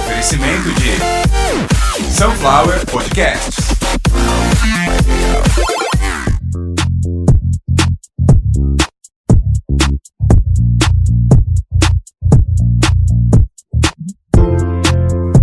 [0.00, 3.56] oferecimento de Sunflower Podcasts.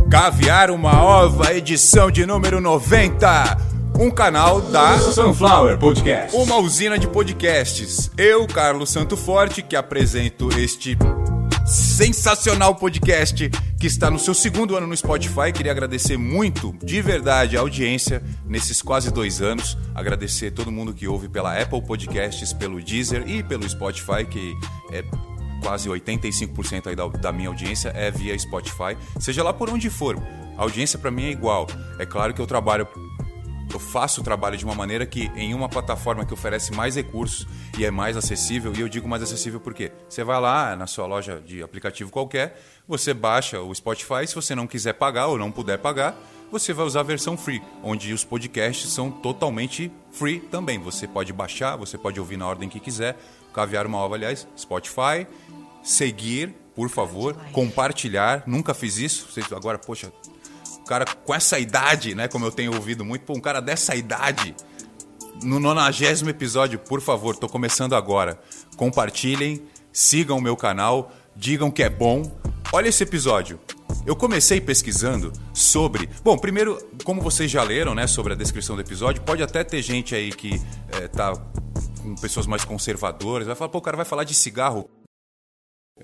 [0.09, 3.57] Caviar uma ova, edição de número 90.
[4.00, 6.36] Um canal da Sunflower Podcast.
[6.36, 8.10] uma usina de podcasts.
[8.18, 10.97] Eu, Carlos Santo Forte, que apresento este
[11.68, 15.51] sensacional podcast que está no seu segundo ano no Spotify.
[15.54, 19.78] Queria agradecer muito, de verdade, a audiência nesses quase dois anos.
[19.93, 24.54] Agradecer todo mundo que ouve pela Apple Podcasts, pelo Deezer e pelo Spotify, que
[24.92, 25.04] é
[25.61, 28.97] quase 85% aí da, da minha audiência é via Spotify.
[29.20, 30.18] Seja lá por onde for,
[30.57, 31.68] a audiência para mim é igual.
[32.00, 32.88] É claro que eu trabalho
[33.73, 37.48] eu faço o trabalho de uma maneira que em uma plataforma que oferece mais recursos
[37.78, 41.06] e é mais acessível, e eu digo mais acessível porque você vai lá na sua
[41.06, 45.52] loja de aplicativo qualquer, você baixa o Spotify, se você não quiser pagar ou não
[45.52, 46.18] puder pagar,
[46.52, 50.80] você vai usar a versão free, onde os podcasts são totalmente free também.
[50.80, 53.18] Você pode baixar, você pode ouvir na ordem que quiser.
[53.54, 55.28] Caviar uma ova, aliás, Spotify,
[55.84, 58.44] seguir, por favor, compartilhar.
[58.46, 59.28] Nunca fiz isso.
[59.30, 60.12] Vocês agora, poxa,
[60.88, 62.28] cara com essa idade, né?
[62.28, 64.56] Como eu tenho ouvido muito, pô, um cara dessa idade,
[65.44, 68.40] no nonagésimo episódio, por favor, tô começando agora.
[68.76, 72.32] Compartilhem, sigam o meu canal, digam que é bom.
[72.72, 73.60] Olha esse episódio.
[74.06, 76.10] Eu comecei pesquisando sobre.
[76.24, 79.82] Bom, primeiro, como vocês já leram, né, sobre a descrição do episódio, pode até ter
[79.82, 80.62] gente aí que
[80.94, 81.34] é, tá
[82.02, 84.90] com pessoas mais conservadoras, vai falar, pô, o cara vai falar de cigarro.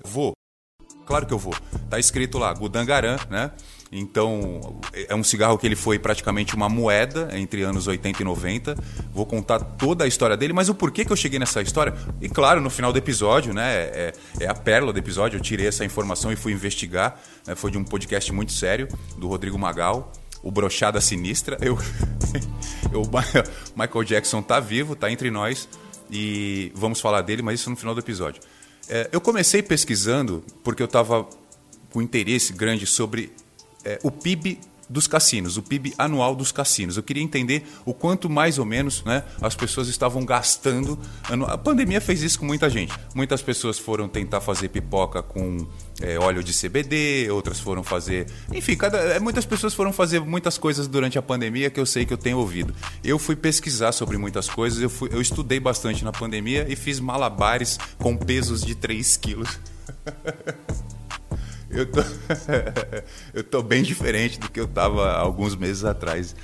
[0.04, 0.32] Vou.
[1.04, 1.54] Claro que eu vou.
[1.90, 3.50] Tá escrito lá, Gudangaran, né?
[3.92, 8.76] Então, é um cigarro que ele foi praticamente uma moeda entre anos 80 e 90.
[9.12, 11.94] Vou contar toda a história dele, mas o porquê que eu cheguei nessa história?
[12.20, 13.72] E claro, no final do episódio, né?
[13.72, 15.36] É, é a pérola do episódio.
[15.36, 17.20] Eu tirei essa informação e fui investigar.
[17.46, 21.56] Né, foi de um podcast muito sério, do Rodrigo Magal o Brochada Sinistra.
[21.60, 21.78] Eu,
[22.92, 23.02] eu,
[23.74, 25.66] Michael Jackson tá vivo, tá entre nós
[26.10, 28.42] e vamos falar dele, mas isso no final do episódio.
[28.88, 31.26] É, eu comecei pesquisando porque eu estava
[31.90, 33.32] com interesse grande sobre
[33.84, 34.58] é, o PIB
[34.88, 36.96] dos cassinos, o PIB anual dos cassinos.
[36.96, 40.98] Eu queria entender o quanto mais ou menos né, as pessoas estavam gastando.
[41.46, 42.92] A pandemia fez isso com muita gente.
[43.14, 45.66] Muitas pessoas foram tentar fazer pipoca com
[46.00, 48.26] é, óleo de CBD, outras foram fazer.
[48.52, 52.04] Enfim, cada, é, muitas pessoas foram fazer muitas coisas durante a pandemia que eu sei
[52.04, 52.74] que eu tenho ouvido.
[53.02, 57.00] Eu fui pesquisar sobre muitas coisas, eu, fui, eu estudei bastante na pandemia e fiz
[57.00, 59.58] malabares com pesos de 3 quilos.
[61.74, 62.00] eu tô,
[63.34, 66.34] eu tô bem diferente do que eu tava alguns meses atrás.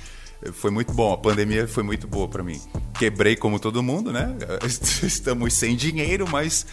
[0.53, 2.59] Foi muito bom, a pandemia foi muito boa para mim.
[2.97, 4.35] Quebrei como todo mundo, né?
[5.03, 6.65] Estamos sem dinheiro, mas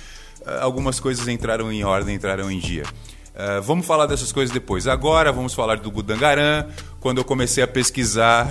[0.45, 2.85] ah, algumas coisas entraram em ordem, entraram em dia.
[3.39, 4.89] Uh, vamos falar dessas coisas depois.
[4.89, 6.67] Agora vamos falar do Gudangaran.
[6.99, 8.49] Quando eu comecei a pesquisar.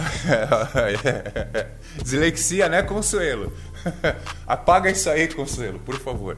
[2.02, 3.52] Dislexia, né, Consuelo?
[4.48, 6.38] Apaga isso aí, Consuelo, por favor.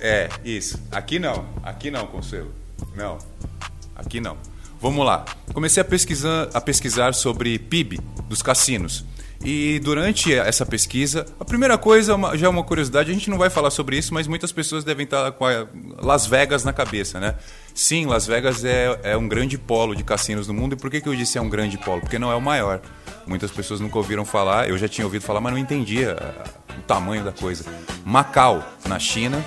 [0.00, 0.80] É, isso.
[0.90, 1.44] Aqui não.
[1.62, 2.50] Aqui não, Consuelo.
[2.94, 3.18] Não,
[3.94, 4.36] aqui não.
[4.80, 5.24] Vamos lá.
[5.52, 9.04] Comecei a pesquisar, a pesquisar sobre PIB dos cassinos.
[9.42, 13.48] E durante essa pesquisa, a primeira coisa, já é uma curiosidade, a gente não vai
[13.48, 15.46] falar sobre isso, mas muitas pessoas devem estar com
[15.98, 17.36] Las Vegas na cabeça, né?
[17.74, 20.74] Sim, Las Vegas é, é um grande polo de cassinos no mundo.
[20.74, 22.02] E por que, que eu disse é um grande polo?
[22.02, 22.82] Porque não é o maior.
[23.26, 26.16] Muitas pessoas nunca ouviram falar, eu já tinha ouvido falar, mas não entendia
[26.78, 27.64] o tamanho da coisa.
[28.04, 29.42] Macau, na China,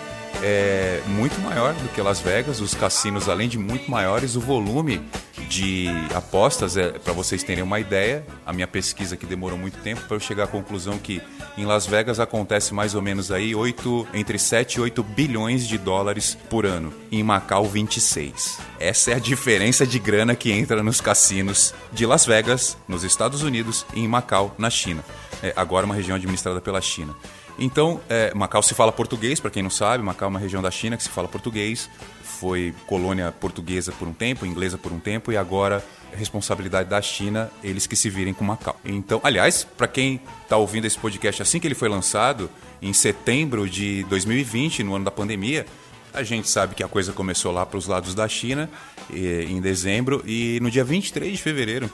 [0.45, 2.59] é muito maior do que Las Vegas.
[2.59, 5.01] Os cassinos, além de muito maiores, o volume
[5.47, 10.01] de apostas, é, para vocês terem uma ideia, a minha pesquisa que demorou muito tempo
[10.01, 11.21] para eu chegar à conclusão que
[11.57, 15.77] em Las Vegas acontece mais ou menos aí 8, entre 7 e 8 bilhões de
[15.77, 16.93] dólares por ano.
[17.09, 18.59] Em Macau, 26.
[18.79, 23.43] Essa é a diferença de grana que entra nos cassinos de Las Vegas, nos Estados
[23.43, 25.05] Unidos, e em Macau, na China.
[25.41, 27.15] É, agora uma região administrada pela China.
[27.57, 30.71] Então, é, Macau se fala português, para quem não sabe, Macau é uma região da
[30.71, 31.89] China que se fala português,
[32.23, 37.01] foi colônia portuguesa por um tempo, inglesa por um tempo, e agora é responsabilidade da
[37.01, 38.75] China, eles que se virem com Macau.
[38.83, 42.49] Então, aliás, para quem está ouvindo esse podcast assim que ele foi lançado,
[42.81, 45.65] em setembro de 2020, no ano da pandemia,
[46.13, 48.69] a gente sabe que a coisa começou lá para os lados da China,
[49.11, 51.89] em dezembro, e no dia 23 de fevereiro,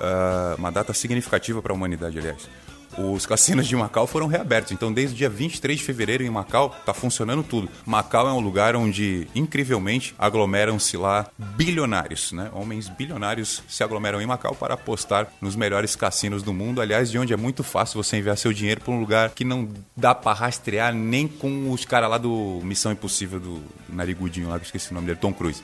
[0.00, 2.48] ah, uma data significativa para a humanidade, aliás
[2.98, 4.72] os cassinos de Macau foram reabertos.
[4.72, 7.68] Então, desde o dia 23 de fevereiro em Macau, está funcionando tudo.
[7.84, 12.50] Macau é um lugar onde, incrivelmente, aglomeram-se lá bilionários, né?
[12.52, 16.80] Homens bilionários se aglomeram em Macau para apostar nos melhores cassinos do mundo.
[16.80, 19.68] Aliás, de onde é muito fácil você enviar seu dinheiro para um lugar que não
[19.96, 24.64] dá para rastrear nem com os caras lá do Missão Impossível do Narigudinho lá, que
[24.64, 25.62] eu esqueci o nome dele, Tom Cruise.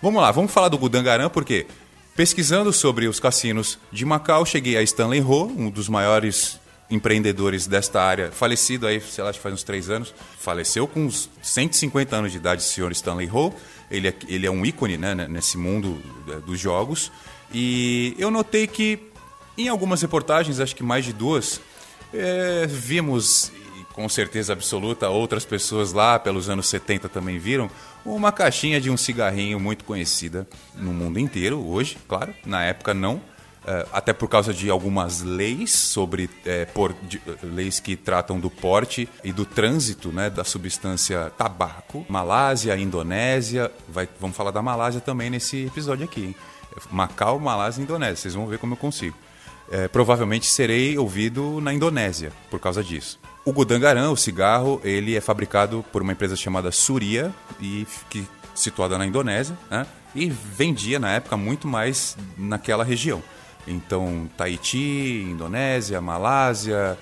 [0.00, 1.66] Vamos lá, vamos falar do Gudangaran, porque
[2.16, 6.60] pesquisando sobre os cassinos de Macau, cheguei a Stanley Ho, um dos maiores
[6.92, 12.14] empreendedores desta área, falecido aí, sei lá, faz uns três anos, faleceu com uns 150
[12.14, 13.52] anos de idade, o senhor Stanley Ho.
[13.90, 17.10] Ele é, ele é um ícone né, nesse mundo é, dos jogos.
[17.52, 18.98] E eu notei que
[19.56, 21.60] em algumas reportagens, acho que mais de duas,
[22.12, 23.52] é, vimos,
[23.92, 27.70] com certeza absoluta, outras pessoas lá pelos anos 70 também viram,
[28.04, 33.20] uma caixinha de um cigarrinho muito conhecida no mundo inteiro, hoje, claro, na época não.
[33.62, 38.50] Uh, até por causa de algumas leis sobre é, por, de, leis que tratam do
[38.50, 42.04] porte e do trânsito né, da substância tabaco.
[42.08, 46.24] Malásia, Indonésia, vai, vamos falar da Malásia também nesse episódio aqui.
[46.24, 46.36] Hein?
[46.90, 48.16] Macau, Malásia e Indonésia.
[48.16, 49.16] Vocês vão ver como eu consigo.
[49.70, 53.18] É, provavelmente serei ouvido na Indonésia por causa disso.
[53.44, 58.98] O Gudangaran, o cigarro, ele é fabricado por uma empresa chamada Surya e que situada
[58.98, 59.86] na Indonésia, né?
[60.14, 63.22] E vendia na época muito mais naquela região.
[63.66, 66.98] Então, Tahiti, Indonésia, Malásia.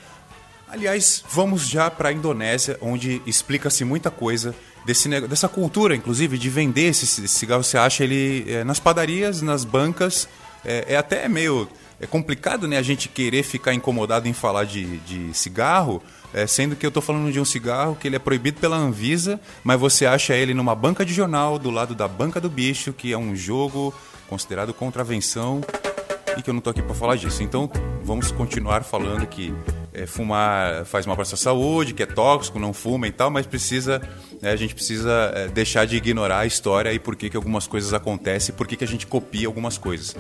[0.69, 4.55] Aliás, vamos já para a Indonésia, onde explica-se muita coisa
[4.85, 7.65] desse, dessa cultura, inclusive, de vender esse, cigarro.
[7.65, 10.29] Você acha ele é, nas padarias, nas bancas.
[10.65, 11.69] É, é, até meio
[12.01, 16.03] é complicado né, a gente querer ficar incomodado em falar de, de cigarro,
[16.33, 19.39] é, sendo que eu estou falando de um cigarro que ele é proibido pela Anvisa,
[19.63, 23.13] mas você acha ele numa banca de jornal, do lado da banca do bicho, que
[23.13, 23.93] é um jogo
[24.29, 25.61] considerado contravenção
[26.37, 27.43] e que eu não estou aqui para falar disso.
[27.43, 27.71] Então
[28.05, 29.55] vamos continuar falando que
[30.03, 33.47] é, fumar faz mal para sua saúde, que é tóxico, não fuma e tal, mas
[33.47, 34.01] precisa
[34.41, 37.67] né, a gente precisa é, deixar de ignorar a história e por que, que algumas
[37.67, 40.17] coisas acontecem, por que, que a gente copia algumas coisas.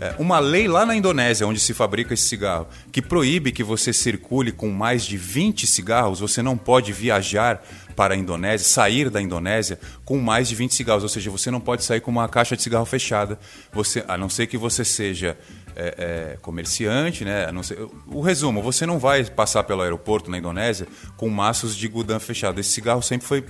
[0.00, 3.92] É, uma lei lá na Indonésia, onde se fabrica esse cigarro, que proíbe que você
[3.92, 7.62] circule com mais de 20 cigarros, você não pode viajar
[7.96, 11.60] para a Indonésia, sair da Indonésia com mais de 20 cigarros, ou seja, você não
[11.60, 13.38] pode sair com uma caixa de cigarro fechada,
[13.72, 15.36] você, a não ser que você seja
[15.76, 15.94] é,
[16.34, 17.46] é, comerciante, né?
[18.06, 20.86] O resumo, você não vai passar pelo aeroporto na Indonésia
[21.16, 22.60] com maços de gudan fechado.
[22.60, 23.44] Esse cigarro sempre foi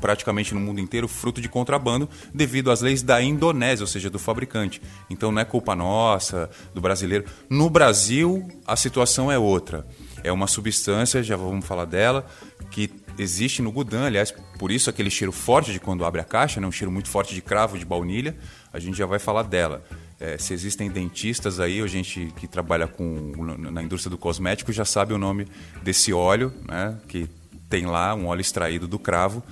[0.00, 4.18] praticamente no mundo inteiro fruto de contrabando devido às leis da Indonésia, ou seja, do
[4.18, 4.80] fabricante.
[5.10, 7.24] Então não é culpa nossa, do brasileiro.
[7.48, 9.86] No Brasil, a situação é outra.
[10.22, 12.26] É uma substância, já vamos falar dela,
[12.70, 16.60] que existe no Gudan, aliás, por isso aquele cheiro forte de quando abre a caixa,
[16.60, 16.66] né?
[16.66, 18.36] um cheiro muito forte de cravo, de baunilha,
[18.72, 19.84] a gente já vai falar dela.
[20.18, 24.84] É, se existem dentistas aí, a gente que trabalha com, na indústria do cosmético já
[24.84, 25.46] sabe o nome
[25.82, 26.98] desse óleo, né?
[27.08, 27.28] que
[27.68, 29.42] tem lá um óleo extraído do cravo.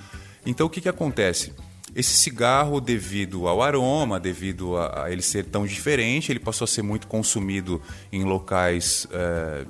[0.46, 1.52] Então o que, que acontece?
[1.94, 6.68] Esse cigarro, devido ao aroma, devido a, a, ele ser tão diferente, ele passou a
[6.68, 9.66] ser muito consumido em locais é,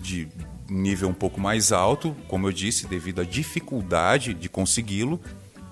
[0.00, 0.28] de
[0.72, 5.20] nível um pouco mais alto, como eu disse, devido à dificuldade de consegui-lo.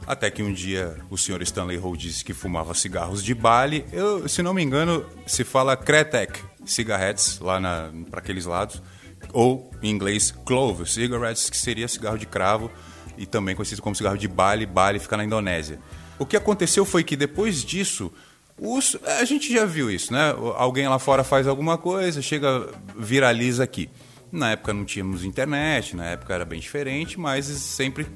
[0.06, 3.84] Até que um dia o senhor Stanley Ho disse que fumava cigarros de Bali.
[3.92, 7.60] Eu, se não me engano, se fala Kretek cigarettes lá
[8.10, 8.82] para aqueles lados.
[9.32, 12.70] Ou em inglês Clove cigarettes, que seria cigarro de cravo
[13.16, 14.66] e também conhecido como cigarro de Bali.
[14.66, 15.78] Bali fica na Indonésia.
[16.18, 18.12] O que aconteceu foi que depois disso,
[18.58, 20.34] os, a gente já viu isso, né?
[20.56, 23.88] Alguém lá fora faz alguma coisa, chega, viraliza aqui.
[24.32, 28.06] Na época não tínhamos internet, na época era bem diferente, mas sempre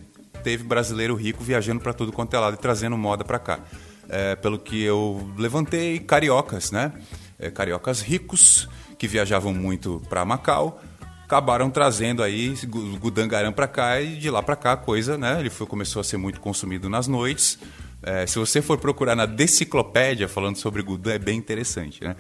[0.42, 3.60] teve brasileiro rico viajando para tudo quanto é lado e trazendo moda para cá.
[4.08, 6.92] É, pelo que eu levantei, cariocas, né?
[7.38, 10.80] É, cariocas ricos que viajavam muito para Macau,
[11.24, 15.40] acabaram trazendo aí o Gudangaram para cá e de lá para cá a coisa, né?
[15.40, 17.58] Ele foi, começou a ser muito consumido nas noites.
[18.06, 22.14] É, se você for procurar na Deciclopédia falando sobre Gudan, é bem interessante, né?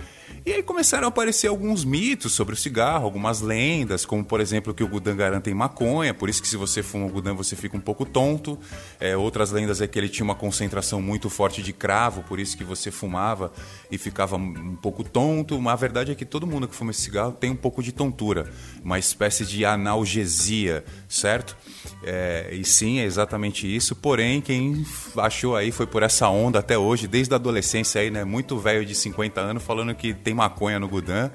[0.46, 4.74] E aí começaram a aparecer alguns mitos sobre o cigarro, algumas lendas, como por exemplo
[4.74, 7.76] que o Gudangaran tem maconha, por isso que se você fuma o Gudan você fica
[7.76, 8.58] um pouco tonto.
[8.98, 12.56] É, outras lendas é que ele tinha uma concentração muito forte de cravo, por isso
[12.56, 13.52] que você fumava
[13.90, 15.60] e ficava um pouco tonto.
[15.60, 17.92] Mas a verdade é que todo mundo que fuma esse cigarro tem um pouco de
[17.92, 18.50] tontura,
[18.82, 21.56] uma espécie de analgesia, certo?
[22.02, 23.94] É, e sim, é exatamente isso.
[23.94, 24.84] Porém, quem
[25.16, 28.24] achou aí foi por essa onda até hoje, desde a adolescência aí, né?
[28.24, 31.30] Muito velho de 50 anos falando que tem maconha no Gudan.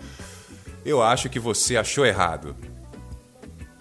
[0.85, 2.55] Eu acho que você achou errado.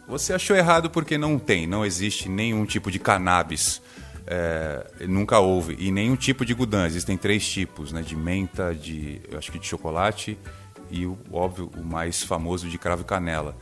[0.08, 3.82] Você achou errado porque não tem, não existe nenhum tipo de cannabis.
[4.26, 5.76] É, nunca houve.
[5.78, 6.86] E nenhum tipo de Gudan.
[6.86, 8.02] Existem três tipos, né?
[8.02, 9.20] De menta, de.
[9.30, 10.38] Eu acho que de chocolate
[10.90, 13.56] e o óbvio, o mais famoso de cravo e canela.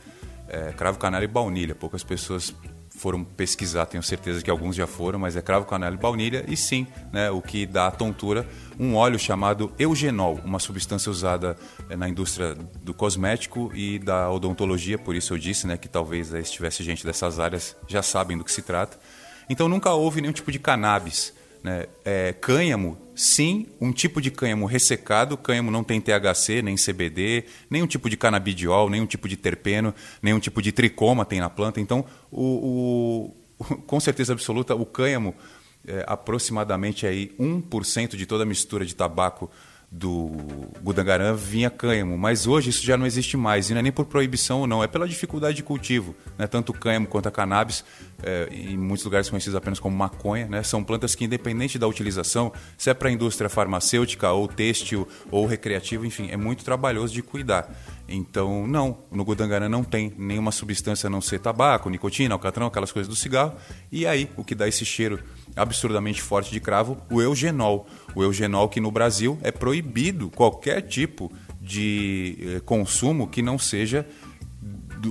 [0.47, 1.75] É, cravo, canela e baunilha.
[1.75, 2.53] Poucas pessoas
[2.97, 6.43] foram pesquisar, tenho certeza que alguns já foram, mas é cravo, canela e baunilha.
[6.47, 8.47] E sim, né, o que dá a tontura,
[8.79, 11.55] um óleo chamado eugenol, uma substância usada
[11.89, 16.29] eh, na indústria do cosmético e da odontologia, por isso eu disse né, que talvez
[16.29, 18.97] se tivesse gente dessas áreas já sabem do que se trata.
[19.47, 21.85] Então nunca houve nenhum tipo de cannabis Né?
[22.05, 25.37] É, cânhamo, sim, um tipo de cânhamo ressecado.
[25.37, 30.39] Cânhamo não tem THC, nem CBD, nenhum tipo de canabidiol, nenhum tipo de terpeno, nenhum
[30.39, 31.79] tipo de tricoma tem na planta.
[31.79, 35.35] Então, o, o com certeza absoluta, o cânhamo,
[35.87, 39.49] é, aproximadamente aí 1% de toda a mistura de tabaco
[39.89, 40.31] do
[40.83, 44.05] Gudangarã vinha cânhamo, mas hoje isso já não existe mais, e não é nem por
[44.05, 46.13] proibição ou não, é pela dificuldade de cultivo.
[46.37, 46.45] Né?
[46.45, 47.85] Tanto cânhamo quanto a cannabis,
[48.21, 50.61] é, em muitos lugares conhecidos apenas como maconha, né?
[50.61, 55.45] são plantas que, independente da utilização, se é para a indústria farmacêutica, ou têxtil, ou
[55.45, 57.73] recreativo, enfim, é muito trabalhoso de cuidar.
[58.07, 62.91] Então, não, no Gudangarã não tem nenhuma substância a não ser tabaco, nicotina, alcatrão, aquelas
[62.91, 63.53] coisas do cigarro,
[63.91, 65.19] e aí o que dá esse cheiro
[65.55, 67.87] absurdamente forte de cravo, o eugenol.
[68.15, 74.05] O eugenol que no Brasil é proibido qualquer tipo de eh, consumo que não seja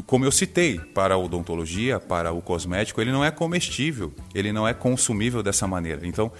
[0.07, 4.67] como eu citei, para a odontologia, para o cosmético, ele não é comestível, ele não
[4.67, 6.07] é consumível dessa maneira.
[6.07, 6.33] Então,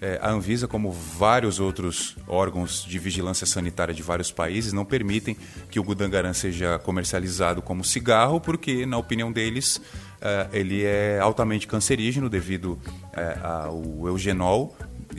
[0.00, 5.36] é, a Anvisa, como vários outros órgãos de vigilância sanitária de vários países, não permitem
[5.70, 9.80] que o Gudangaran seja comercializado como cigarro, porque, na opinião deles,
[10.20, 12.78] é, ele é altamente cancerígeno devido
[13.12, 14.74] é, ao eugenol,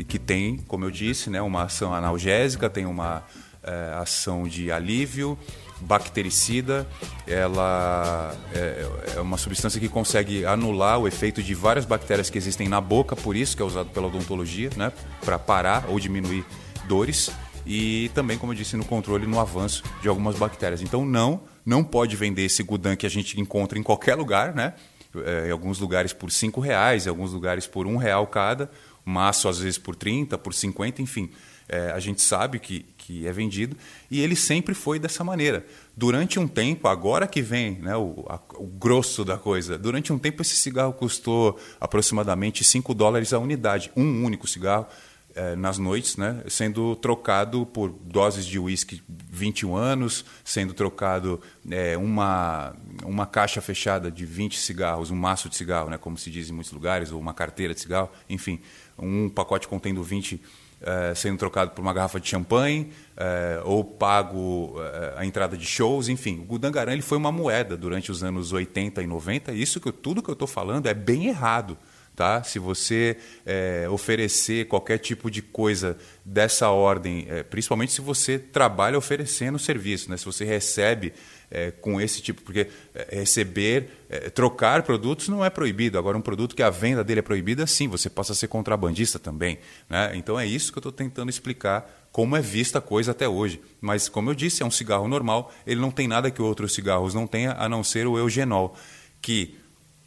[0.07, 3.23] que tem, como eu disse, né, uma ação analgésica, tem uma
[3.63, 5.37] é, ação de alívio,
[5.79, 6.87] bactericida,
[7.27, 12.67] ela é, é, uma substância que consegue anular o efeito de várias bactérias que existem
[12.67, 14.91] na boca, por isso que é usado pela odontologia, né,
[15.23, 16.45] para parar ou diminuir
[16.87, 17.31] dores
[17.65, 20.81] e também, como eu disse, no controle, no avanço de algumas bactérias.
[20.81, 24.73] Então, não, não pode vender esse Gudan que a gente encontra em qualquer lugar, né?
[25.15, 28.71] É, em alguns lugares por cinco reais, em alguns lugares por um real cada,
[29.03, 31.29] maço às vezes por 30, por 50, enfim.
[31.67, 33.75] É, a gente sabe que, que é vendido,
[34.09, 35.65] e ele sempre foi dessa maneira.
[35.97, 40.19] Durante um tempo, agora que vem né, o, a, o grosso da coisa, durante um
[40.19, 44.85] tempo esse cigarro custou aproximadamente 5 dólares a unidade, um único cigarro,
[45.33, 51.97] é, nas noites, né, sendo trocado por doses de uísque 21 anos, sendo trocado é,
[51.97, 56.49] uma, uma caixa fechada de 20 cigarros, um maço de cigarro, né, como se diz
[56.49, 58.59] em muitos lugares, ou uma carteira de cigarro, enfim,
[58.99, 60.41] um pacote contendo 20
[60.81, 65.65] é, sendo trocado por uma garrafa de champanhe é, ou pago é, a entrada de
[65.65, 66.39] shows, enfim.
[66.39, 69.51] O Gudangaran ele foi uma moeda durante os anos 80 e 90.
[69.53, 71.77] Isso que eu, tudo que eu estou falando é bem errado.
[72.21, 72.43] Tá?
[72.43, 78.95] Se você é, oferecer qualquer tipo de coisa dessa ordem, é, principalmente se você trabalha
[78.95, 80.17] oferecendo serviço, né?
[80.17, 81.13] se você recebe
[81.49, 85.97] é, com esse tipo, porque é, receber, é, trocar produtos não é proibido.
[85.97, 89.57] Agora, um produto que a venda dele é proibida, sim, você possa ser contrabandista também.
[89.89, 90.11] Né?
[90.13, 93.59] Então, é isso que eu estou tentando explicar como é vista a coisa até hoje.
[93.81, 97.15] Mas, como eu disse, é um cigarro normal, ele não tem nada que outros cigarros
[97.15, 98.77] não tenham, a não ser o eugenol,
[99.19, 99.57] que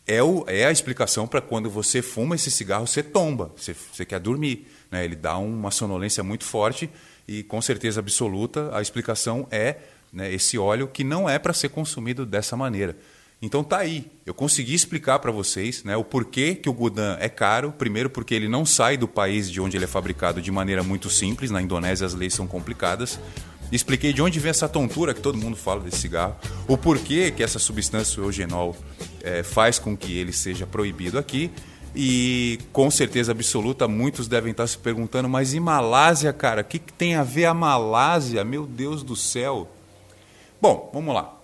[0.07, 4.05] é, o, é a explicação para quando você fuma esse cigarro, você tomba, você, você
[4.05, 4.67] quer dormir.
[4.91, 5.05] Né?
[5.05, 6.91] Ele dá uma sonolência muito forte
[7.27, 9.77] e, com certeza absoluta, a explicação é
[10.13, 12.97] né, esse óleo que não é para ser consumido dessa maneira.
[13.43, 17.29] Então tá aí, eu consegui explicar para vocês né, o porquê que o Gudan é
[17.29, 17.73] caro.
[17.73, 21.11] Primeiro porque ele não sai do país de onde ele é fabricado de maneira muito
[21.11, 21.51] simples.
[21.51, 23.19] Na Indonésia as leis são complicadas.
[23.73, 26.37] Expliquei de onde vem essa tontura que todo mundo fala desse cigarro,
[26.69, 28.77] o porquê que essa substância o eugenol
[29.23, 31.51] é, faz com que ele seja proibido aqui.
[31.97, 36.63] E com certeza absoluta, muitos devem estar se perguntando: mas e Malásia, cara?
[36.63, 38.43] O que, que tem a ver a Malásia?
[38.45, 39.71] Meu Deus do céu!
[40.61, 41.44] Bom, vamos lá.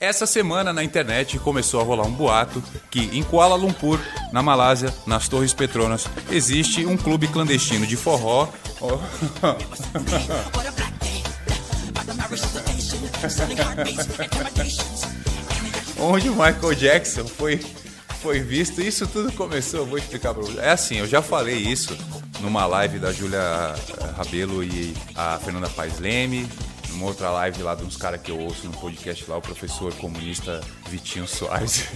[0.00, 3.98] Essa semana na internet começou a rolar um boato que em Kuala Lumpur,
[4.32, 8.48] na Malásia, nas Torres Petronas, existe um clube clandestino de forró.
[15.98, 17.64] Onde Michael Jackson foi,
[18.20, 18.82] foi visto.
[18.82, 20.58] Isso tudo começou, vou explicar para vocês.
[20.58, 21.96] É assim, eu já falei isso
[22.40, 23.74] numa live da Júlia
[24.16, 26.46] Rabelo e a Fernanda Paes Leme,
[26.94, 29.92] numa outra live lá de uns caras que eu ouço no podcast lá, o professor
[29.94, 31.88] comunista Vitinho Soares.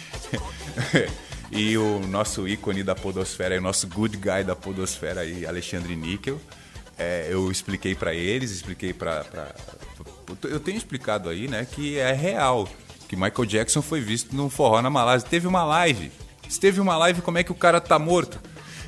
[1.50, 6.40] e o nosso ícone da podosfera, o nosso good guy da podosfera aí, Alexandre Níquel.
[6.98, 9.54] É, eu expliquei para eles, expliquei para...
[10.42, 12.68] Eu tenho explicado aí, né, que é real,
[13.08, 15.28] que Michael Jackson foi visto num forró na Malásia.
[15.28, 16.10] Teve uma live.
[16.48, 18.40] Se teve uma live, como é que o cara tá morto?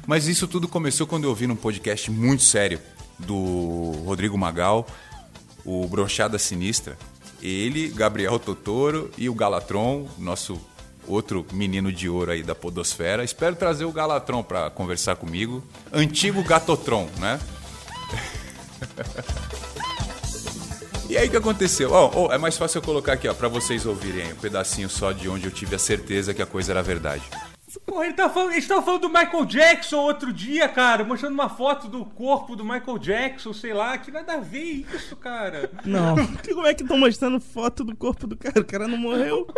[0.07, 2.81] Mas isso tudo começou quando eu ouvi num podcast muito sério
[3.19, 4.87] do Rodrigo Magal,
[5.65, 6.97] o Brochada Sinistra.
[7.43, 10.61] Ele, Gabriel Totoro e o Galatron, nosso
[11.07, 13.25] outro menino de ouro aí da podosfera.
[13.25, 15.63] Espero trazer o Galatron para conversar comigo.
[15.93, 17.41] Antigo Gatotron, né?
[21.09, 21.93] e aí o que aconteceu?
[21.93, 25.13] Oh, oh, é mais fácil eu colocar aqui, ó, para vocês ouvirem um pedacinho só
[25.13, 27.23] de onde eu tive a certeza que a coisa era verdade.
[27.99, 31.49] Porra, ele tá falando, eles estavam falando do Michael Jackson outro dia, cara, mostrando uma
[31.49, 35.69] foto do corpo do Michael Jackson, sei lá, que nada a ver isso, cara.
[35.85, 36.15] Não.
[36.47, 38.61] Como é que estão mostrando foto do corpo do cara?
[38.61, 39.49] O cara não morreu.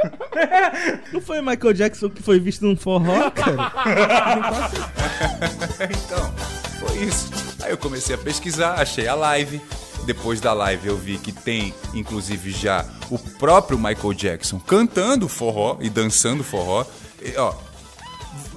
[1.12, 3.72] Não foi o Michael Jackson que foi visto num forró, cara?
[5.84, 6.32] então,
[6.78, 7.30] foi isso.
[7.62, 9.60] Aí eu comecei a pesquisar, achei a live.
[10.06, 15.76] Depois da live eu vi que tem, inclusive, já o próprio Michael Jackson cantando forró
[15.80, 16.86] e dançando forró.
[17.22, 17.52] E, ó,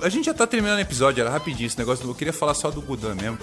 [0.04, 2.08] a gente já tá terminando o episódio, era rapidinho esse negócio.
[2.08, 3.38] Eu queria falar só do Gudan mesmo.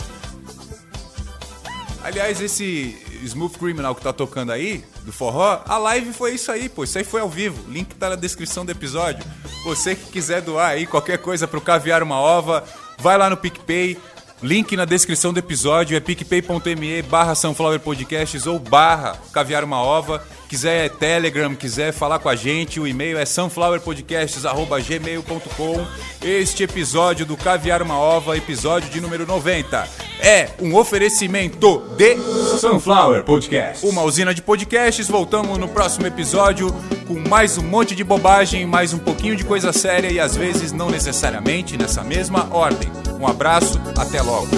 [2.04, 6.68] Aliás, esse Smooth Criminal que tá tocando aí, do forró, a live foi isso aí,
[6.68, 6.84] pô.
[6.84, 7.70] Isso aí foi ao vivo.
[7.70, 9.24] Link tá na descrição do episódio.
[9.64, 12.64] Você que quiser doar aí qualquer coisa pro Caviar Uma Ova,
[12.98, 13.98] vai lá no PicPay.
[14.42, 20.22] Link na descrição do episódio é picpay.me barra Sunflower Podcasts ou barra Caviar Uma Ova.
[20.50, 25.86] Quiser Telegram, quiser falar com a gente, o e-mail é sunflowerpodcasts.gmail.com.
[26.20, 29.88] Este episódio do Caviar Uma Ova, episódio de número 90,
[30.18, 32.16] é um oferecimento de
[32.58, 33.86] Sunflower Podcast.
[33.86, 35.06] Uma usina de podcasts.
[35.06, 36.74] Voltamos no próximo episódio
[37.06, 40.72] com mais um monte de bobagem, mais um pouquinho de coisa séria e às vezes
[40.72, 42.90] não necessariamente nessa mesma ordem.
[43.20, 44.48] Um abraço, até logo.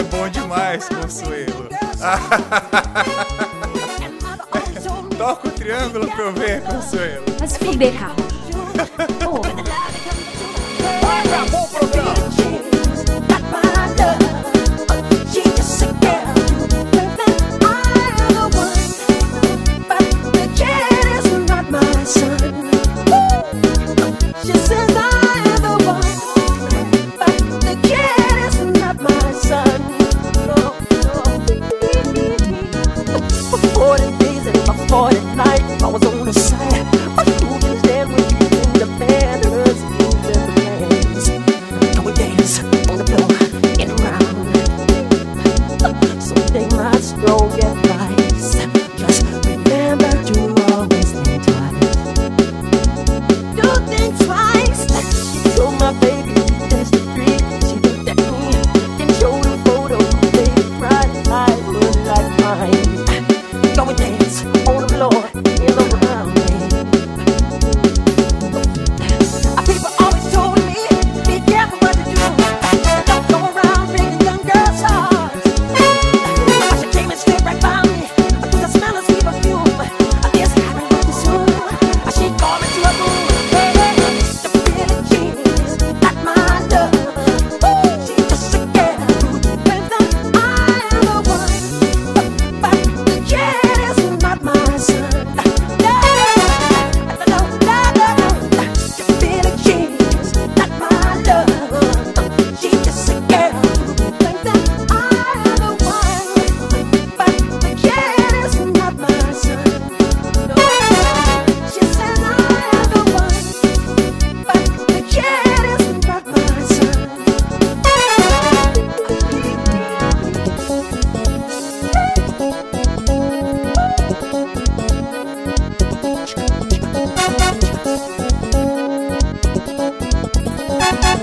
[0.00, 1.68] É bom demais, Consuelo.
[5.16, 7.24] Toca o triângulo pra eu ver, Consuelo.
[7.46, 8.39] Se fuder, Carlos.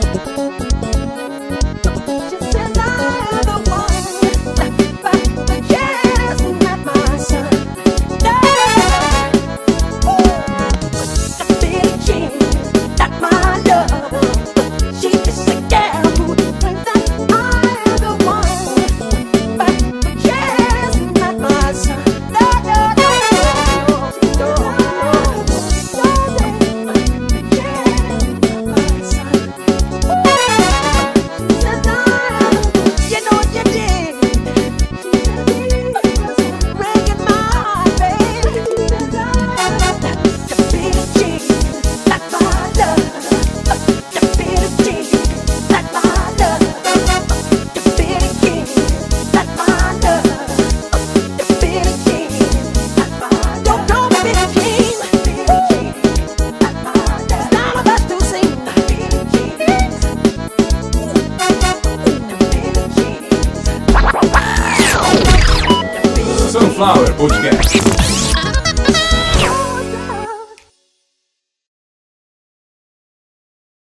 [0.01, 0.26] the